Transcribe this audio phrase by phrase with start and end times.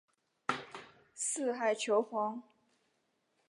[1.13, 2.41] 四海求凰。